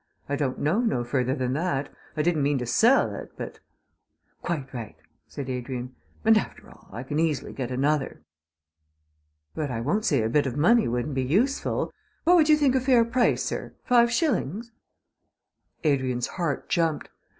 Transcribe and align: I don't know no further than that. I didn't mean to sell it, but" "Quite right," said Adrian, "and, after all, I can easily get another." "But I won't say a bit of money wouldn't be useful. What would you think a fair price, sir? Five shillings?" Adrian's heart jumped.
I 0.27 0.35
don't 0.35 0.57
know 0.57 0.79
no 0.79 1.03
further 1.03 1.35
than 1.35 1.53
that. 1.53 1.93
I 2.17 2.23
didn't 2.23 2.41
mean 2.41 2.57
to 2.57 2.65
sell 2.65 3.13
it, 3.13 3.33
but" 3.37 3.59
"Quite 4.41 4.73
right," 4.73 4.95
said 5.27 5.47
Adrian, 5.47 5.95
"and, 6.25 6.39
after 6.39 6.71
all, 6.71 6.89
I 6.91 7.03
can 7.03 7.19
easily 7.19 7.53
get 7.53 7.69
another." 7.69 8.23
"But 9.53 9.69
I 9.69 9.79
won't 9.79 10.05
say 10.05 10.23
a 10.23 10.27
bit 10.29 10.47
of 10.47 10.57
money 10.57 10.87
wouldn't 10.87 11.13
be 11.13 11.21
useful. 11.21 11.93
What 12.23 12.35
would 12.37 12.49
you 12.49 12.57
think 12.57 12.73
a 12.73 12.81
fair 12.81 13.05
price, 13.05 13.43
sir? 13.43 13.75
Five 13.83 14.11
shillings?" 14.11 14.71
Adrian's 15.83 16.29
heart 16.29 16.67
jumped. 16.67 17.09